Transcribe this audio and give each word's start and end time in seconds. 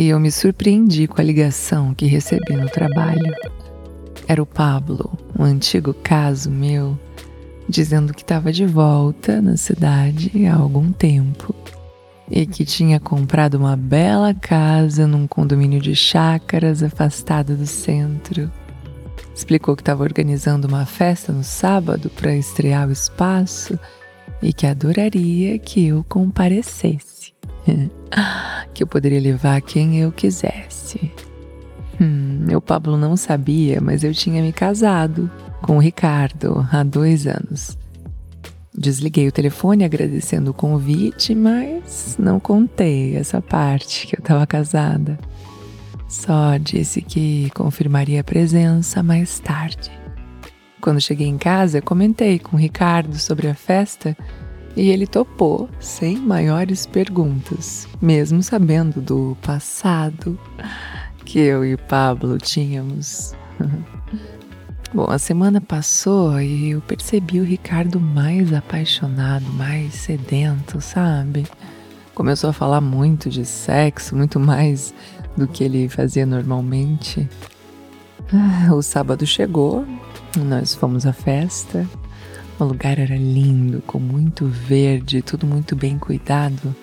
e 0.00 0.08
eu 0.08 0.18
me 0.18 0.30
surpreendi 0.30 1.06
com 1.06 1.20
a 1.20 1.24
ligação 1.24 1.92
que 1.92 2.06
recebi 2.06 2.56
no 2.56 2.70
trabalho. 2.70 3.34
Era 4.26 4.42
o 4.42 4.46
Pablo, 4.46 5.12
um 5.38 5.44
antigo 5.44 5.92
caso 5.92 6.50
meu, 6.50 6.98
dizendo 7.68 8.14
que 8.14 8.22
estava 8.22 8.50
de 8.50 8.64
volta 8.64 9.42
na 9.42 9.58
cidade 9.58 10.46
há 10.46 10.54
algum 10.54 10.90
tempo 10.90 11.54
e 12.30 12.46
que 12.46 12.64
tinha 12.64 12.98
comprado 12.98 13.56
uma 13.56 13.76
bela 13.76 14.32
casa 14.32 15.06
num 15.06 15.26
condomínio 15.26 15.82
de 15.82 15.94
chácaras 15.94 16.82
afastado 16.82 17.54
do 17.54 17.66
centro. 17.66 18.50
Explicou 19.34 19.76
que 19.76 19.82
estava 19.82 20.02
organizando 20.02 20.66
uma 20.66 20.86
festa 20.86 21.30
no 21.30 21.44
sábado 21.44 22.08
para 22.08 22.34
estrear 22.34 22.88
o 22.88 22.92
espaço 22.92 23.78
e 24.40 24.50
que 24.50 24.66
adoraria 24.66 25.58
que 25.58 25.88
eu 25.88 26.02
comparecesse. 26.08 27.34
que 28.74 28.82
eu 28.82 28.86
poderia 28.86 29.20
levar 29.20 29.60
quem 29.60 30.00
eu 30.00 30.12
quisesse. 30.12 31.12
Hum, 32.00 32.46
Pablo 32.70 32.96
não 32.96 33.16
sabia, 33.16 33.80
mas 33.80 34.04
eu 34.04 34.14
tinha 34.14 34.40
me 34.40 34.52
casado 34.52 35.28
com 35.60 35.76
o 35.76 35.80
Ricardo 35.80 36.66
há 36.70 36.84
dois 36.84 37.26
anos. 37.26 37.76
Desliguei 38.72 39.26
o 39.26 39.32
telefone 39.32 39.84
agradecendo 39.84 40.52
o 40.52 40.54
convite, 40.54 41.34
mas 41.34 42.16
não 42.16 42.38
contei 42.38 43.16
essa 43.16 43.42
parte 43.42 44.06
que 44.06 44.14
eu 44.14 44.20
estava 44.20 44.46
casada. 44.46 45.18
Só 46.08 46.56
disse 46.56 47.02
que 47.02 47.50
confirmaria 47.50 48.20
a 48.20 48.24
presença 48.24 49.02
mais 49.02 49.40
tarde. 49.40 49.90
Quando 50.80 51.00
cheguei 51.00 51.26
em 51.26 51.36
casa, 51.36 51.82
comentei 51.82 52.38
com 52.38 52.56
o 52.56 52.60
Ricardo 52.60 53.18
sobre 53.18 53.48
a 53.48 53.54
festa 53.54 54.16
e 54.76 54.88
ele 54.90 55.06
topou 55.06 55.68
sem 55.80 56.16
maiores 56.16 56.86
perguntas, 56.86 57.88
mesmo 58.00 58.42
sabendo 58.42 59.00
do 59.00 59.36
passado 59.42 60.38
que 61.24 61.38
eu 61.38 61.64
e 61.64 61.76
Pablo 61.76 62.38
tínhamos. 62.38 63.34
Bom, 64.92 65.08
a 65.08 65.18
semana 65.18 65.60
passou 65.60 66.40
e 66.40 66.70
eu 66.70 66.80
percebi 66.80 67.38
o 67.38 67.44
Ricardo 67.44 68.00
mais 68.00 68.52
apaixonado, 68.52 69.44
mais 69.52 69.94
sedento, 69.94 70.80
sabe? 70.80 71.46
Começou 72.12 72.50
a 72.50 72.52
falar 72.52 72.80
muito 72.80 73.30
de 73.30 73.44
sexo, 73.44 74.16
muito 74.16 74.40
mais 74.40 74.92
do 75.36 75.46
que 75.46 75.62
ele 75.62 75.88
fazia 75.88 76.26
normalmente. 76.26 77.28
Ah, 78.32 78.74
o 78.74 78.82
sábado 78.82 79.24
chegou, 79.24 79.86
nós 80.36 80.74
fomos 80.74 81.06
à 81.06 81.12
festa 81.12 81.86
o 82.64 82.68
lugar 82.68 82.98
era 82.98 83.16
lindo, 83.16 83.82
com 83.86 83.98
muito 83.98 84.46
verde, 84.46 85.22
tudo 85.22 85.46
muito 85.46 85.74
bem 85.74 85.98
cuidado. 85.98 86.74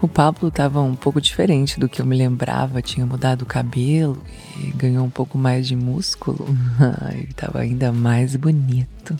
O 0.00 0.08
Pablo 0.08 0.48
estava 0.48 0.80
um 0.80 0.96
pouco 0.96 1.20
diferente 1.20 1.78
do 1.78 1.88
que 1.88 2.02
eu 2.02 2.06
me 2.06 2.16
lembrava, 2.16 2.82
tinha 2.82 3.06
mudado 3.06 3.42
o 3.42 3.46
cabelo 3.46 4.20
e 4.58 4.72
ganhou 4.72 5.04
um 5.04 5.10
pouco 5.10 5.38
mais 5.38 5.66
de 5.66 5.76
músculo. 5.76 6.46
Ele 7.12 7.28
estava 7.30 7.60
ainda 7.60 7.92
mais 7.92 8.34
bonito. 8.34 9.16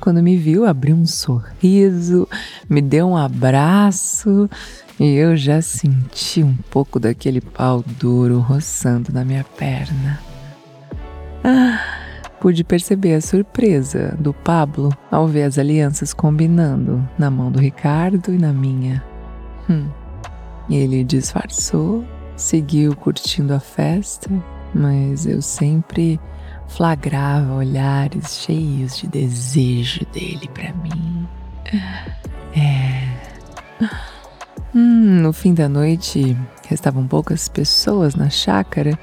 Quando 0.00 0.22
me 0.22 0.36
viu, 0.36 0.64
abriu 0.64 0.96
um 0.96 1.06
sorriso, 1.06 2.28
me 2.68 2.80
deu 2.80 3.08
um 3.08 3.16
abraço 3.16 4.48
e 4.98 5.14
eu 5.14 5.36
já 5.36 5.60
senti 5.60 6.42
um 6.42 6.56
pouco 6.70 6.98
daquele 7.00 7.40
pau 7.40 7.84
duro 7.98 8.38
roçando 8.38 9.12
na 9.12 9.24
minha 9.24 9.44
perna. 9.44 10.20
Ah! 11.42 12.03
Pude 12.40 12.62
perceber 12.64 13.14
a 13.14 13.20
surpresa 13.20 14.16
do 14.18 14.32
Pablo 14.32 14.90
ao 15.10 15.26
ver 15.26 15.44
as 15.44 15.58
alianças 15.58 16.12
combinando 16.12 17.06
na 17.18 17.30
mão 17.30 17.50
do 17.50 17.58
Ricardo 17.58 18.32
e 18.32 18.38
na 18.38 18.52
minha. 18.52 19.02
Hum. 19.68 19.86
Ele 20.68 21.04
disfarçou, 21.04 22.04
seguiu 22.36 22.94
curtindo 22.96 23.52
a 23.54 23.60
festa, 23.60 24.30
mas 24.74 25.26
eu 25.26 25.42
sempre 25.42 26.18
flagrava 26.68 27.54
olhares 27.54 28.38
cheios 28.38 28.98
de 28.98 29.06
desejo 29.06 30.04
dele 30.06 30.48
para 30.52 30.72
mim. 30.74 31.28
É. 32.56 33.14
Hum, 34.74 35.20
no 35.20 35.32
fim 35.32 35.54
da 35.54 35.68
noite, 35.68 36.36
restavam 36.68 37.06
poucas 37.06 37.48
pessoas 37.48 38.14
na 38.14 38.28
chácara 38.28 38.98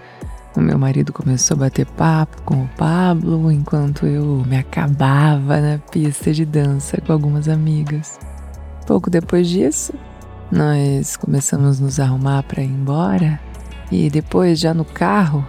o 0.55 0.61
meu 0.61 0.77
marido 0.77 1.13
começou 1.13 1.55
a 1.55 1.59
bater 1.61 1.85
papo 1.85 2.41
com 2.43 2.63
o 2.63 2.69
Pablo 2.77 3.51
enquanto 3.51 4.05
eu 4.05 4.43
me 4.45 4.57
acabava 4.57 5.61
na 5.61 5.77
pista 5.77 6.33
de 6.33 6.45
dança 6.45 6.99
com 6.99 7.13
algumas 7.13 7.47
amigas. 7.47 8.19
Pouco 8.85 9.09
depois 9.09 9.47
disso, 9.47 9.93
nós 10.51 11.15
começamos 11.15 11.79
a 11.79 11.83
nos 11.83 11.99
arrumar 11.99 12.43
para 12.43 12.61
ir 12.61 12.69
embora 12.69 13.39
e 13.89 14.09
depois, 14.09 14.59
já 14.59 14.73
no 14.73 14.83
carro, 14.83 15.45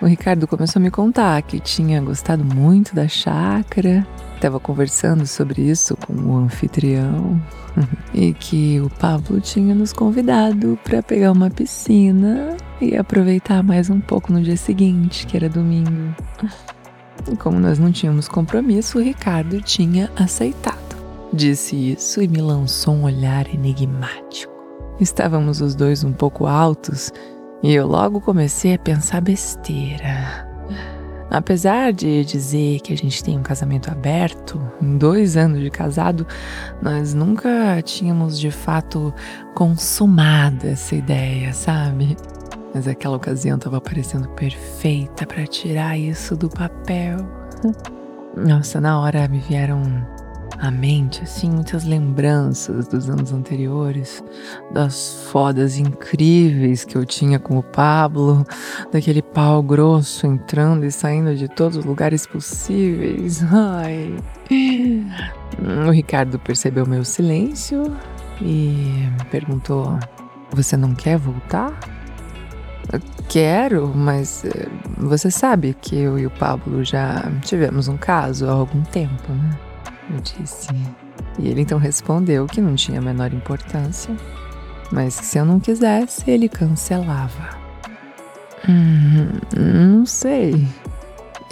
o 0.00 0.06
Ricardo 0.06 0.46
começou 0.46 0.80
a 0.80 0.82
me 0.82 0.90
contar 0.90 1.42
que 1.42 1.58
tinha 1.60 2.00
gostado 2.00 2.44
muito 2.44 2.94
da 2.94 3.08
chácara, 3.08 4.06
estava 4.34 4.60
conversando 4.60 5.26
sobre 5.26 5.62
isso 5.62 5.96
com 5.96 6.12
o 6.14 6.36
anfitrião 6.36 7.40
e 8.14 8.32
que 8.32 8.80
o 8.80 8.88
Pablo 8.88 9.40
tinha 9.40 9.74
nos 9.74 9.92
convidado 9.92 10.78
para 10.84 11.02
pegar 11.02 11.32
uma 11.32 11.50
piscina 11.50 12.56
e 12.80 12.96
aproveitar 12.96 13.62
mais 13.62 13.90
um 13.90 14.00
pouco 14.00 14.32
no 14.32 14.40
dia 14.40 14.56
seguinte, 14.56 15.26
que 15.26 15.36
era 15.36 15.48
domingo. 15.48 16.14
E 17.30 17.36
como 17.36 17.58
nós 17.58 17.78
não 17.78 17.90
tínhamos 17.90 18.28
compromisso, 18.28 18.98
o 18.98 19.02
Ricardo 19.02 19.60
tinha 19.60 20.10
aceitado. 20.16 20.96
Disse 21.32 21.92
isso 21.92 22.22
e 22.22 22.28
me 22.28 22.40
lançou 22.40 22.94
um 22.94 23.04
olhar 23.04 23.52
enigmático. 23.52 24.52
Estávamos 25.00 25.60
os 25.60 25.74
dois 25.74 26.02
um 26.02 26.12
pouco 26.12 26.46
altos 26.46 27.12
e 27.62 27.74
eu 27.74 27.86
logo 27.86 28.20
comecei 28.20 28.74
a 28.74 28.78
pensar 28.78 29.20
besteira. 29.20 30.46
Apesar 31.30 31.92
de 31.92 32.24
dizer 32.24 32.80
que 32.80 32.92
a 32.92 32.96
gente 32.96 33.22
tem 33.22 33.38
um 33.38 33.42
casamento 33.42 33.90
aberto, 33.90 34.60
em 34.80 34.96
dois 34.96 35.36
anos 35.36 35.60
de 35.60 35.68
casado, 35.70 36.26
nós 36.80 37.12
nunca 37.12 37.82
tínhamos 37.82 38.40
de 38.40 38.50
fato 38.50 39.12
consumado 39.54 40.66
essa 40.66 40.94
ideia, 40.94 41.52
sabe? 41.52 42.16
Mas 42.78 42.86
aquela 42.86 43.16
ocasião 43.16 43.56
estava 43.56 43.80
parecendo 43.80 44.28
perfeita 44.28 45.26
para 45.26 45.44
tirar 45.48 45.98
isso 45.98 46.36
do 46.36 46.48
papel. 46.48 47.18
Nossa, 48.36 48.80
na 48.80 49.00
hora 49.00 49.26
me 49.26 49.40
vieram 49.40 49.82
à 50.60 50.70
mente 50.70 51.24
assim 51.24 51.50
muitas 51.50 51.82
lembranças 51.82 52.86
dos 52.86 53.10
anos 53.10 53.32
anteriores, 53.32 54.22
das 54.70 55.24
fodas 55.32 55.76
incríveis 55.76 56.84
que 56.84 56.96
eu 56.96 57.04
tinha 57.04 57.40
com 57.40 57.58
o 57.58 57.64
Pablo, 57.64 58.46
daquele 58.92 59.22
pau 59.22 59.60
grosso 59.60 60.24
entrando 60.24 60.86
e 60.86 60.92
saindo 60.92 61.34
de 61.34 61.48
todos 61.48 61.78
os 61.78 61.84
lugares 61.84 62.28
possíveis. 62.28 63.42
Ai. 63.52 64.14
O 65.84 65.90
Ricardo 65.90 66.38
percebeu 66.38 66.86
meu 66.86 67.04
silêncio 67.04 67.82
e 68.40 69.02
perguntou: 69.32 69.98
Você 70.52 70.76
não 70.76 70.94
quer 70.94 71.18
voltar? 71.18 71.97
Quero, 73.28 73.88
mas 73.94 74.44
eh, 74.44 74.68
você 74.96 75.30
sabe 75.30 75.76
que 75.80 75.96
eu 75.96 76.18
e 76.18 76.26
o 76.26 76.30
Pablo 76.30 76.82
já 76.82 77.30
tivemos 77.42 77.88
um 77.88 77.96
caso 77.96 78.48
há 78.48 78.52
algum 78.52 78.82
tempo, 78.82 79.32
né? 79.32 79.58
Eu 80.10 80.20
disse. 80.20 80.68
E 81.38 81.48
ele 81.48 81.60
então 81.60 81.78
respondeu 81.78 82.46
que 82.46 82.60
não 82.60 82.74
tinha 82.74 82.98
a 82.98 83.02
menor 83.02 83.32
importância, 83.34 84.16
mas 84.90 85.20
que 85.20 85.26
se 85.26 85.38
eu 85.38 85.44
não 85.44 85.60
quisesse, 85.60 86.30
ele 86.30 86.48
cancelava. 86.48 87.58
Hum, 88.66 89.28
não 89.54 90.06
sei. 90.06 90.66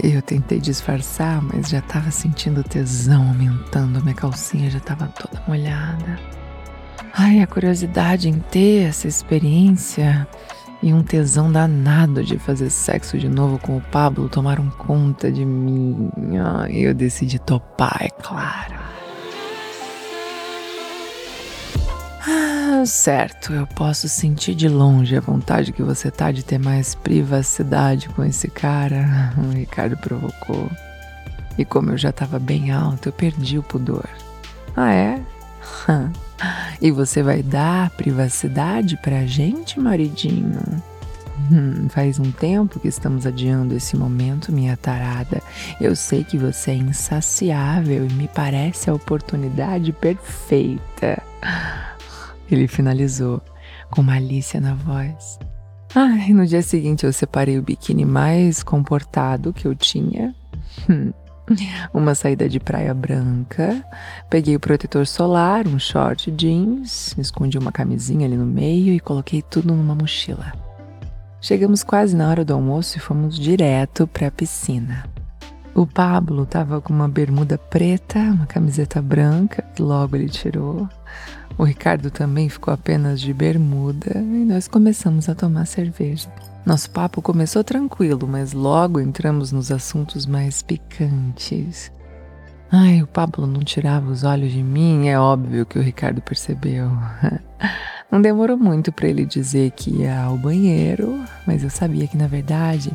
Eu 0.02 0.22
tentei 0.22 0.58
disfarçar, 0.58 1.42
mas 1.42 1.68
já 1.68 1.78
estava 1.78 2.10
sentindo 2.10 2.62
tesão 2.62 3.28
aumentando, 3.28 4.02
minha 4.02 4.14
calcinha 4.14 4.70
já 4.70 4.78
estava 4.78 5.06
toda 5.08 5.42
molhada. 5.46 6.18
Ai, 7.12 7.40
a 7.40 7.46
curiosidade 7.46 8.28
em 8.28 8.38
ter 8.38 8.88
essa 8.88 9.08
experiência 9.08 10.26
e 10.82 10.92
um 10.92 11.02
tesão 11.02 11.50
danado 11.50 12.22
de 12.22 12.38
fazer 12.38 12.70
sexo 12.70 13.18
de 13.18 13.28
novo 13.28 13.58
com 13.58 13.76
o 13.76 13.80
Pablo 13.80 14.28
tomaram 14.28 14.68
conta 14.70 15.30
de 15.32 15.44
mim. 15.44 16.10
E 16.70 16.82
eu 16.82 16.94
decidi 16.94 17.38
topar, 17.38 17.98
é 18.00 18.10
claro. 18.10 18.74
Ah, 22.28 22.84
certo, 22.84 23.52
eu 23.52 23.66
posso 23.66 24.08
sentir 24.08 24.54
de 24.54 24.68
longe 24.68 25.16
a 25.16 25.20
vontade 25.20 25.72
que 25.72 25.82
você 25.82 26.10
tá 26.10 26.30
de 26.30 26.44
ter 26.44 26.58
mais 26.58 26.94
privacidade 26.94 28.08
com 28.10 28.24
esse 28.24 28.48
cara. 28.48 29.32
O 29.38 29.50
Ricardo 29.52 29.96
provocou. 29.96 30.70
E 31.56 31.64
como 31.64 31.90
eu 31.90 31.98
já 31.98 32.12
tava 32.12 32.38
bem 32.38 32.70
alto, 32.70 33.08
eu 33.08 33.12
perdi 33.12 33.58
o 33.58 33.62
pudor. 33.62 34.08
Ah, 34.76 34.92
é? 34.92 35.20
E 36.86 36.90
você 36.92 37.20
vai 37.20 37.42
dar 37.42 37.90
privacidade 37.90 38.96
pra 38.98 39.26
gente, 39.26 39.80
maridinho? 39.80 40.60
Hum, 41.50 41.88
faz 41.88 42.20
um 42.20 42.30
tempo 42.30 42.78
que 42.78 42.86
estamos 42.86 43.26
adiando 43.26 43.74
esse 43.74 43.96
momento, 43.96 44.52
minha 44.52 44.76
tarada. 44.76 45.42
Eu 45.80 45.96
sei 45.96 46.22
que 46.22 46.38
você 46.38 46.70
é 46.70 46.74
insaciável 46.74 48.06
e 48.06 48.12
me 48.12 48.28
parece 48.28 48.88
a 48.88 48.94
oportunidade 48.94 49.92
perfeita. 49.92 51.20
Ele 52.48 52.68
finalizou, 52.68 53.42
com 53.90 54.04
malícia 54.04 54.60
na 54.60 54.74
voz. 54.74 55.40
Ai, 55.92 56.32
no 56.32 56.46
dia 56.46 56.62
seguinte 56.62 57.04
eu 57.04 57.12
separei 57.12 57.58
o 57.58 57.62
biquíni 57.62 58.04
mais 58.04 58.62
comportado 58.62 59.52
que 59.52 59.66
eu 59.66 59.74
tinha. 59.74 60.32
Hum, 60.88 61.12
uma 61.92 62.14
saída 62.14 62.48
de 62.48 62.58
praia 62.58 62.92
branca. 62.92 63.84
Peguei 64.28 64.56
o 64.56 64.60
protetor 64.60 65.06
solar, 65.06 65.66
um 65.66 65.78
short 65.78 66.30
jeans, 66.30 67.14
escondi 67.18 67.58
uma 67.58 67.72
camisinha 67.72 68.26
ali 68.26 68.36
no 68.36 68.46
meio 68.46 68.92
e 68.92 69.00
coloquei 69.00 69.42
tudo 69.42 69.74
numa 69.74 69.94
mochila. 69.94 70.52
Chegamos 71.40 71.84
quase 71.84 72.16
na 72.16 72.28
hora 72.28 72.44
do 72.44 72.54
almoço 72.54 72.96
e 72.96 73.00
fomos 73.00 73.38
direto 73.38 74.06
para 74.06 74.28
a 74.28 74.30
piscina. 74.30 75.04
O 75.74 75.86
Pablo 75.86 76.44
estava 76.44 76.80
com 76.80 76.92
uma 76.92 77.06
bermuda 77.06 77.58
preta, 77.58 78.18
uma 78.18 78.46
camiseta 78.46 79.02
branca, 79.02 79.62
que 79.74 79.82
logo 79.82 80.16
ele 80.16 80.28
tirou. 80.28 80.88
O 81.58 81.64
Ricardo 81.64 82.10
também 82.10 82.48
ficou 82.48 82.72
apenas 82.72 83.20
de 83.20 83.32
bermuda 83.32 84.12
e 84.14 84.44
nós 84.44 84.68
começamos 84.68 85.28
a 85.28 85.34
tomar 85.34 85.66
cerveja. 85.66 86.28
Nosso 86.66 86.90
papo 86.90 87.22
começou 87.22 87.64
tranquilo, 87.64 88.26
mas 88.28 88.52
logo 88.52 89.00
entramos 89.00 89.52
nos 89.52 89.70
assuntos 89.70 90.26
mais 90.26 90.62
picantes. 90.62 91.90
Ai, 92.70 93.02
o 93.02 93.06
Pablo 93.06 93.46
não 93.46 93.60
tirava 93.60 94.10
os 94.10 94.24
olhos 94.24 94.52
de 94.52 94.62
mim, 94.62 95.08
é 95.08 95.18
óbvio 95.18 95.64
que 95.64 95.78
o 95.78 95.82
Ricardo 95.82 96.20
percebeu. 96.20 96.90
Não 98.10 98.20
demorou 98.20 98.56
muito 98.56 98.92
para 98.92 99.08
ele 99.08 99.24
dizer 99.24 99.72
que 99.72 99.90
ia 99.90 100.22
ao 100.22 100.36
banheiro, 100.36 101.24
mas 101.44 101.64
eu 101.64 101.70
sabia 101.70 102.06
que 102.06 102.16
na 102.16 102.28
verdade 102.28 102.92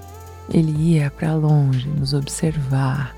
ele 0.49 0.71
ia 0.71 1.11
para 1.11 1.33
longe 1.33 1.87
nos 1.89 2.13
observar 2.13 3.13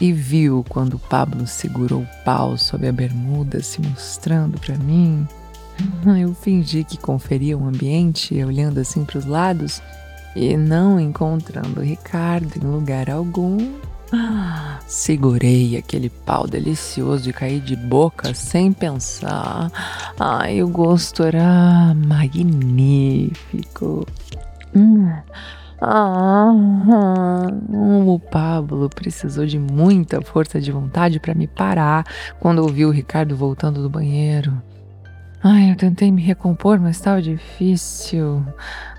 e 0.00 0.12
viu 0.12 0.64
quando 0.68 0.98
Pablo 0.98 1.46
segurou 1.46 2.02
o 2.02 2.24
pau 2.24 2.58
sob 2.58 2.86
a 2.86 2.92
bermuda, 2.92 3.62
se 3.62 3.80
mostrando 3.80 4.58
para 4.58 4.76
mim. 4.76 5.26
Eu 6.20 6.34
fingi 6.34 6.84
que 6.84 6.98
conferia 6.98 7.56
o 7.56 7.66
ambiente, 7.66 8.42
olhando 8.42 8.78
assim 8.78 9.04
para 9.04 9.18
os 9.18 9.26
lados 9.26 9.82
e 10.34 10.56
não 10.56 10.98
encontrando 11.00 11.80
Ricardo 11.80 12.56
em 12.56 12.66
lugar 12.66 13.08
algum. 13.10 13.74
segurei 14.86 15.76
aquele 15.76 16.08
pau 16.08 16.46
delicioso 16.46 17.28
e 17.28 17.32
caí 17.32 17.58
de 17.58 17.74
boca 17.74 18.32
sem 18.34 18.72
pensar. 18.72 19.70
Ai, 20.18 20.62
o 20.62 20.68
gosto 20.68 21.24
era 21.24 21.94
magnífico. 21.94 23.36
Hum. 24.74 25.10
Ah, 25.80 26.52
o 27.72 28.18
Pablo 28.18 28.88
precisou 28.88 29.44
de 29.44 29.58
muita 29.58 30.22
força 30.22 30.60
de 30.60 30.72
vontade 30.72 31.20
para 31.20 31.34
me 31.34 31.46
parar 31.46 32.04
quando 32.40 32.60
ouviu 32.60 32.88
o 32.88 32.92
Ricardo 32.92 33.36
voltando 33.36 33.82
do 33.82 33.90
banheiro. 33.90 34.60
Ai, 35.42 35.70
eu 35.70 35.76
tentei 35.76 36.10
me 36.10 36.22
recompor, 36.22 36.80
mas 36.80 36.96
estava 36.96 37.20
difícil. 37.20 38.44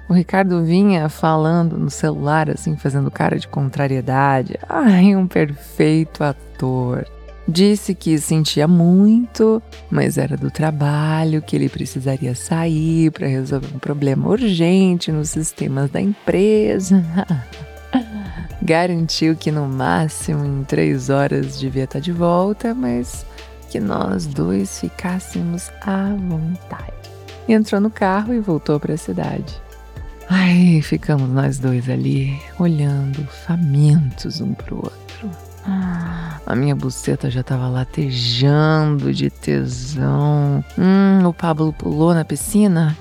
O 0.07 0.13
Ricardo 0.13 0.63
vinha 0.63 1.09
falando 1.09 1.77
no 1.77 1.89
celular, 1.89 2.49
assim, 2.49 2.77
fazendo 2.77 3.11
cara 3.11 3.37
de 3.37 3.47
contrariedade. 3.47 4.57
Ai, 4.69 5.15
um 5.15 5.27
perfeito 5.27 6.23
ator. 6.23 7.05
Disse 7.47 7.95
que 7.95 8.17
sentia 8.17 8.67
muito, 8.67 9.61
mas 9.89 10.17
era 10.17 10.35
do 10.35 10.51
trabalho, 10.51 11.41
que 11.41 11.55
ele 11.55 11.69
precisaria 11.69 12.35
sair 12.35 13.09
para 13.11 13.25
resolver 13.25 13.73
um 13.73 13.79
problema 13.79 14.27
urgente 14.27 15.13
nos 15.13 15.29
sistemas 15.29 15.89
da 15.89 16.01
empresa. 16.01 17.01
Garantiu 18.61 19.35
que 19.35 19.49
no 19.49 19.65
máximo 19.65 20.43
em 20.43 20.63
três 20.65 21.09
horas 21.09 21.57
devia 21.57 21.85
estar 21.85 21.99
de 21.99 22.11
volta, 22.11 22.73
mas 22.73 23.25
que 23.69 23.79
nós 23.79 24.25
dois 24.25 24.81
ficássemos 24.81 25.71
à 25.81 26.13
vontade. 26.15 26.91
Entrou 27.47 27.79
no 27.79 27.89
carro 27.89 28.33
e 28.33 28.39
voltou 28.39 28.77
para 28.77 28.95
a 28.95 28.97
cidade. 28.97 29.61
Ai, 30.29 30.81
ficamos 30.83 31.29
nós 31.29 31.57
dois 31.57 31.89
ali, 31.89 32.37
olhando, 32.59 33.25
famintos 33.45 34.41
um 34.41 34.53
pro 34.53 34.75
outro. 34.75 35.31
A 36.45 36.55
minha 36.55 36.75
buceta 36.75 37.29
já 37.29 37.43
tava 37.43 37.67
latejando 37.67 39.13
de 39.13 39.29
tesão. 39.29 40.63
Hum, 40.77 41.27
o 41.27 41.33
Pablo 41.33 41.73
pulou 41.73 42.13
na 42.13 42.23
piscina 42.23 42.97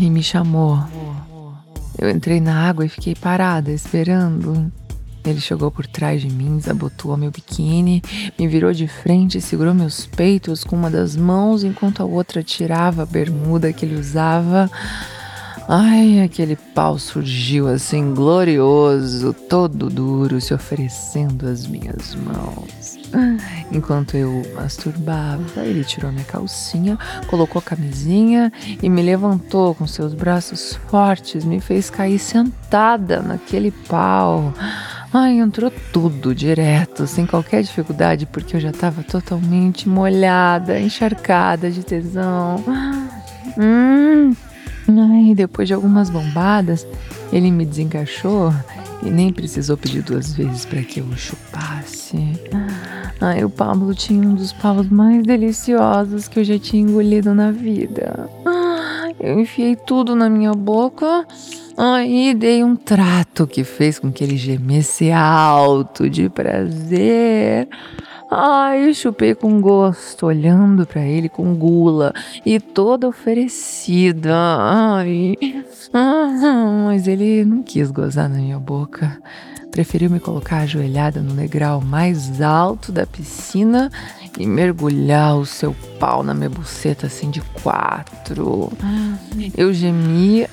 e 0.00 0.10
me 0.10 0.22
chamou. 0.22 0.82
Eu 1.96 2.10
entrei 2.10 2.40
na 2.40 2.68
água 2.68 2.84
e 2.84 2.88
fiquei 2.88 3.14
parada, 3.14 3.70
esperando. 3.70 4.72
Ele 5.24 5.40
chegou 5.40 5.70
por 5.70 5.86
trás 5.86 6.22
de 6.22 6.30
mim, 6.30 6.56
desabotou 6.56 7.16
meu 7.16 7.30
biquíni, 7.30 8.02
me 8.38 8.48
virou 8.48 8.72
de 8.72 8.88
frente 8.88 9.38
e 9.38 9.40
segurou 9.40 9.74
meus 9.74 10.06
peitos 10.06 10.64
com 10.64 10.74
uma 10.74 10.90
das 10.90 11.14
mãos 11.14 11.62
enquanto 11.62 12.00
a 12.00 12.06
outra 12.06 12.42
tirava 12.42 13.02
a 13.02 13.06
bermuda 13.06 13.72
que 13.72 13.84
ele 13.84 13.96
usava. 13.96 14.70
Ai, 15.72 16.20
aquele 16.20 16.56
pau 16.56 16.98
surgiu 16.98 17.68
assim, 17.68 18.12
glorioso, 18.12 19.32
todo 19.32 19.88
duro, 19.88 20.40
se 20.40 20.52
oferecendo 20.52 21.46
às 21.46 21.64
minhas 21.64 22.16
mãos. 22.16 22.98
Enquanto 23.70 24.16
eu 24.16 24.42
masturbava, 24.56 25.60
ele 25.64 25.84
tirou 25.84 26.10
minha 26.10 26.24
calcinha, 26.24 26.98
colocou 27.28 27.60
a 27.60 27.62
camisinha 27.62 28.52
e 28.82 28.88
me 28.88 29.00
levantou 29.00 29.72
com 29.76 29.86
seus 29.86 30.12
braços 30.12 30.74
fortes, 30.88 31.44
me 31.44 31.60
fez 31.60 31.88
cair 31.88 32.18
sentada 32.18 33.22
naquele 33.22 33.70
pau. 33.70 34.52
Ai, 35.14 35.38
entrou 35.38 35.72
tudo 35.92 36.34
direto, 36.34 37.06
sem 37.06 37.24
qualquer 37.26 37.62
dificuldade, 37.62 38.26
porque 38.26 38.56
eu 38.56 38.60
já 38.60 38.70
estava 38.70 39.04
totalmente 39.04 39.88
molhada, 39.88 40.80
encharcada 40.80 41.70
de 41.70 41.84
tesão. 41.84 42.56
Hum, 43.56 44.34
Ai, 44.88 45.34
depois 45.34 45.68
de 45.68 45.74
algumas 45.74 46.10
bombadas, 46.10 46.86
ele 47.32 47.50
me 47.50 47.64
desencaixou 47.64 48.52
e 49.02 49.10
nem 49.10 49.32
precisou 49.32 49.76
pedir 49.76 50.02
duas 50.02 50.32
vezes 50.34 50.64
para 50.64 50.82
que 50.82 51.00
eu 51.00 51.04
o 51.04 51.16
chupasse. 51.16 52.18
Ai, 53.20 53.44
o 53.44 53.50
Pablo 53.50 53.94
tinha 53.94 54.26
um 54.26 54.34
dos 54.34 54.52
paus 54.52 54.88
mais 54.88 55.22
deliciosos 55.22 56.28
que 56.28 56.40
eu 56.40 56.44
já 56.44 56.58
tinha 56.58 56.82
engolido 56.82 57.34
na 57.34 57.50
vida. 57.50 58.28
Eu 59.18 59.38
enfiei 59.38 59.76
tudo 59.76 60.16
na 60.16 60.30
minha 60.30 60.52
boca 60.52 61.26
Aí 61.82 62.34
dei 62.34 62.62
um 62.62 62.76
trato 62.76 63.46
que 63.46 63.64
fez 63.64 63.98
com 63.98 64.12
que 64.12 64.22
ele 64.22 64.36
gemesse 64.36 65.10
alto 65.10 66.10
de 66.10 66.28
prazer. 66.28 67.66
Ai, 68.32 68.94
chupei 68.94 69.34
com 69.34 69.60
gosto, 69.60 70.26
olhando 70.26 70.86
para 70.86 71.02
ele 71.02 71.28
com 71.28 71.52
gula 71.52 72.14
e 72.46 72.60
toda 72.60 73.08
oferecida. 73.08 74.32
Ai, 74.32 75.36
ah, 75.92 76.84
mas 76.86 77.08
ele 77.08 77.44
não 77.44 77.60
quis 77.60 77.90
gozar 77.90 78.28
na 78.28 78.36
minha 78.36 78.58
boca. 78.58 79.20
Preferiu 79.72 80.08
me 80.08 80.20
colocar 80.20 80.58
ajoelhada 80.58 81.20
no 81.20 81.34
degrau 81.34 81.80
mais 81.80 82.40
alto 82.40 82.92
da 82.92 83.04
piscina 83.04 83.90
e 84.38 84.46
mergulhar 84.46 85.36
o 85.36 85.44
seu 85.44 85.74
pau 85.98 86.22
na 86.22 86.32
minha 86.32 86.50
buceta 86.50 87.08
assim 87.08 87.30
de 87.30 87.40
quatro. 87.62 88.72
Eu 89.56 89.74
gemia 89.74 90.48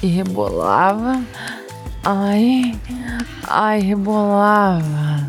e 0.00 0.06
rebolava. 0.06 1.20
Ai, 2.04 2.78
ai, 3.42 3.80
rebolava. 3.80 5.26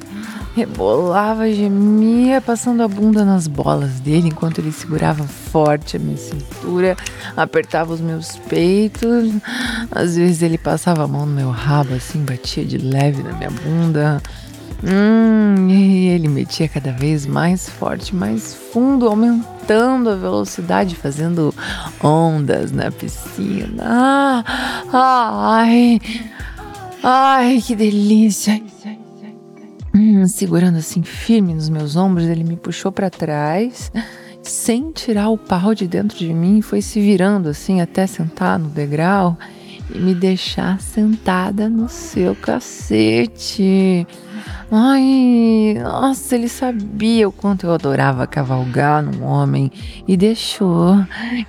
Rebolava, 0.55 1.51
gemia, 1.51 2.41
passando 2.41 2.81
a 2.81 2.87
bunda 2.87 3.23
nas 3.23 3.47
bolas 3.47 3.99
dele 3.99 4.29
enquanto 4.29 4.59
ele 4.59 4.71
segurava 4.71 5.23
forte 5.23 5.95
a 5.95 5.99
minha 5.99 6.17
cintura, 6.17 6.97
apertava 7.37 7.93
os 7.93 8.01
meus 8.01 8.35
peitos. 8.49 9.31
Às 9.91 10.15
vezes 10.15 10.41
ele 10.41 10.57
passava 10.57 11.03
a 11.03 11.07
mão 11.07 11.25
no 11.25 11.33
meu 11.33 11.51
rabo, 11.51 11.93
assim, 11.93 12.23
batia 12.23 12.65
de 12.65 12.77
leve 12.77 13.21
na 13.21 13.33
minha 13.33 13.51
bunda. 13.51 14.21
Hum, 14.83 15.69
e 15.69 16.07
ele 16.07 16.27
metia 16.27 16.67
cada 16.67 16.91
vez 16.91 17.25
mais 17.25 17.69
forte, 17.69 18.15
mais 18.15 18.53
fundo, 18.53 19.07
aumentando 19.07 20.09
a 20.09 20.15
velocidade, 20.15 20.95
fazendo 20.95 21.53
ondas 22.01 22.71
na 22.71 22.89
piscina. 22.89 23.83
Ah, 23.83 24.43
ai, 24.91 25.99
ai, 27.03 27.61
que 27.61 27.75
delícia! 27.75 28.61
Segurando 30.27 30.77
assim 30.77 31.03
firme 31.03 31.53
nos 31.53 31.69
meus 31.69 31.95
ombros, 31.95 32.27
ele 32.27 32.43
me 32.43 32.55
puxou 32.55 32.91
para 32.91 33.09
trás, 33.09 33.91
sem 34.41 34.91
tirar 34.91 35.29
o 35.29 35.37
pau 35.37 35.73
de 35.73 35.87
dentro 35.87 36.17
de 36.17 36.33
mim, 36.33 36.61
foi 36.61 36.81
se 36.81 36.99
virando 36.99 37.49
assim 37.49 37.81
até 37.81 38.05
sentar 38.07 38.57
no 38.59 38.69
degrau 38.69 39.37
e 39.93 39.97
me 39.97 40.13
deixar 40.13 40.79
sentada 40.81 41.67
no 41.69 41.89
seu 41.89 42.35
cacete. 42.35 44.05
Ai, 44.71 45.75
nossa, 45.81 46.35
ele 46.35 46.47
sabia 46.47 47.27
o 47.27 47.31
quanto 47.31 47.65
eu 47.65 47.73
adorava 47.73 48.27
cavalgar 48.27 49.01
num 49.01 49.23
homem 49.23 49.71
e 50.07 50.15
deixou 50.15 50.95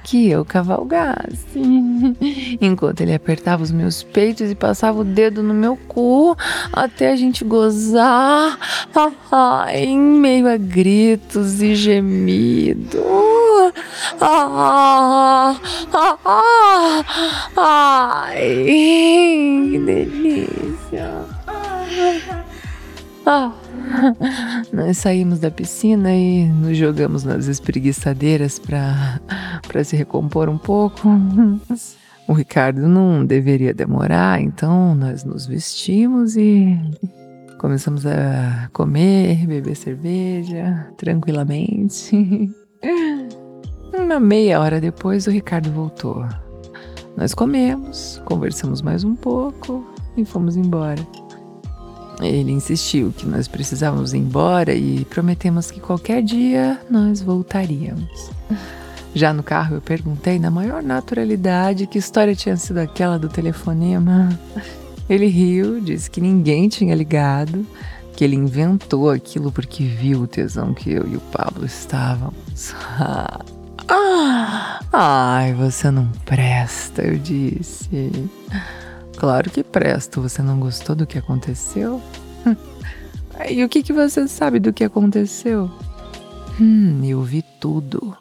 que 0.03 0.31
eu 0.31 0.43
cavalgasse. 0.43 1.61
Enquanto 2.63 3.03
ele 3.03 3.15
apertava 3.15 3.63
os 3.63 3.71
meus 3.71 4.03
peitos 4.03 4.51
e 4.51 4.55
passava 4.55 5.01
o 5.01 5.05
dedo 5.05 5.43
no 5.43 5.53
meu 5.53 5.77
cu 5.77 6.35
até 6.73 7.13
a 7.13 7.17
gente 7.17 7.45
gozar, 7.45 8.59
em 9.75 9.99
meio 9.99 10.49
a 10.49 10.57
gritos 10.57 11.61
e 11.61 11.75
gemidos. 11.75 13.03
Ai, 17.55 18.77
que 19.71 19.79
delícia. 19.79 21.21
Ah. 23.33 23.53
Nós 24.75 24.99
saímos 24.99 25.39
da 25.39 25.53
piscina 25.53 26.13
e 26.13 26.47
nos 26.47 26.77
jogamos 26.77 27.23
nas 27.23 27.47
espreguiçadeiras 27.47 28.59
para 28.59 29.85
se 29.85 29.95
recompor 29.95 30.49
um 30.49 30.59
pouco. 30.59 31.09
O 32.27 32.33
Ricardo 32.33 32.89
não 32.89 33.25
deveria 33.25 33.73
demorar, 33.73 34.41
então 34.41 34.97
nós 34.97 35.25
nos 35.25 35.47
vestimos 35.47 36.37
e 36.37 36.77
começamos 37.59 38.05
a 38.05 38.69
comer, 38.73 39.47
beber 39.47 39.77
cerveja 39.77 40.89
tranquilamente. 40.97 42.51
Uma 43.97 44.19
meia 44.19 44.61
hora 44.61 44.81
depois, 44.81 45.29
o 45.29 45.31
Ricardo 45.31 45.71
voltou. 45.71 46.27
Nós 47.17 47.33
comemos, 47.33 48.21
conversamos 48.25 48.83
mais 48.83 49.05
um 49.05 49.15
pouco 49.15 49.87
e 50.17 50.25
fomos 50.25 50.57
embora. 50.57 51.20
Ele 52.21 52.53
insistiu 52.53 53.13
que 53.17 53.27
nós 53.27 53.49
precisávamos 53.49 54.13
ir 54.13 54.19
embora 54.19 54.75
e 54.75 55.05
prometemos 55.05 55.71
que 55.71 55.81
qualquer 55.81 56.23
dia 56.23 56.81
nós 56.91 57.21
voltaríamos. 57.21 58.31
Já 59.15 59.33
no 59.33 59.43
carro 59.43 59.77
eu 59.77 59.81
perguntei 59.81 60.39
na 60.39 60.51
maior 60.51 60.83
naturalidade 60.83 61.87
que 61.87 61.99
história 61.99 62.35
tinha 62.35 62.57
sido 62.57 62.79
aquela 62.79 63.19
do 63.19 63.29
telefonema. 63.29 64.39
Ele 65.09 65.27
riu, 65.27 65.81
disse 65.81 66.09
que 66.09 66.21
ninguém 66.21 66.69
tinha 66.69 66.95
ligado, 66.95 67.67
que 68.15 68.23
ele 68.23 68.37
inventou 68.37 69.11
aquilo 69.11 69.51
porque 69.51 69.85
viu 69.85 70.23
o 70.23 70.27
tesão 70.27 70.73
que 70.73 70.93
eu 70.93 71.09
e 71.09 71.17
o 71.17 71.21
Pablo 71.21 71.67
estávamos. 71.67 72.75
Ai, 74.93 75.53
você 75.55 75.91
não 75.91 76.07
presta, 76.25 77.03
eu 77.03 77.19
disse. 77.19 78.11
Claro 79.21 79.51
que 79.51 79.63
presto. 79.63 80.23
Você 80.23 80.41
não 80.41 80.59
gostou 80.59 80.97
do 80.97 81.07
que 81.07 81.19
aconteceu? 81.19 82.01
e 83.51 83.63
o 83.63 83.69
que, 83.69 83.83
que 83.83 83.93
você 83.93 84.27
sabe 84.27 84.59
do 84.59 84.73
que 84.73 84.83
aconteceu? 84.83 85.71
Hum, 86.59 87.05
eu 87.05 87.23
vi 87.23 87.45
tudo. 87.61 88.17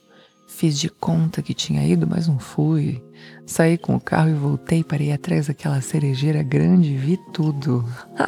Fiz 0.46 0.78
de 0.78 0.90
conta 0.90 1.42
que 1.42 1.54
tinha 1.54 1.88
ido, 1.88 2.06
mas 2.06 2.28
não 2.28 2.38
fui. 2.38 3.02
Saí 3.46 3.78
com 3.78 3.96
o 3.96 4.00
carro 4.00 4.30
e 4.30 4.34
voltei 4.34 4.84
para 4.84 5.02
ir 5.02 5.14
atrás 5.14 5.48
daquela 5.48 5.80
cerejeira 5.80 6.44
grande 6.44 6.90
e 6.90 6.98
vi 6.98 7.18
tudo. 7.32 7.86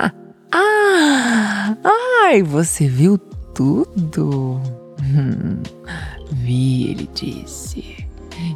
ah! 0.54 1.76
Ai, 2.24 2.42
você 2.42 2.88
viu 2.88 3.18
tudo? 3.18 4.62
Hum, 5.02 5.62
vi, 6.32 6.90
ele 6.90 7.10
disse. 7.14 8.10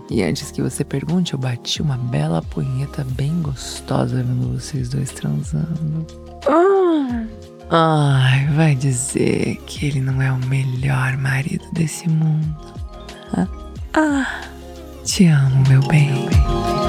E 0.10 0.24
antes 0.24 0.51
que 0.51 0.62
você 0.62 0.84
pergunte, 0.84 1.34
eu 1.34 1.39
bati 1.39 1.82
uma 1.82 1.98
bela 1.98 2.42
punheta 2.42 3.06
bem 3.12 3.42
gostosa 3.42 4.24
vendo 4.24 4.54
vocês 4.54 4.89
dois 4.89 5.12
transando. 5.12 6.06
Ah. 6.48 7.25
Ai, 7.70 8.48
vai 8.54 8.75
dizer 8.75 9.58
que 9.65 9.88
ele 9.88 10.00
não 10.00 10.22
é 10.22 10.32
o 10.32 10.38
melhor 10.46 11.18
marido 11.18 11.65
desse 11.74 12.08
mundo. 12.08 12.56
Ah, 13.34 13.48
ah 13.96 14.42
te 15.04 15.25
amo, 15.25 15.63
meu 15.68 15.82
bem. 15.88 16.12
Meu 16.12 16.30
bem. 16.30 16.86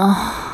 Ah. 0.00 0.47